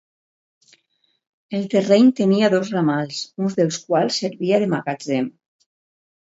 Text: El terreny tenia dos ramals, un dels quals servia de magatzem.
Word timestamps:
El 1.57 1.67
terreny 1.73 2.09
tenia 2.19 2.49
dos 2.53 2.71
ramals, 2.77 3.19
un 3.45 3.53
dels 3.61 3.79
quals 3.91 4.19
servia 4.23 4.63
de 4.65 4.71
magatzem. 4.75 5.31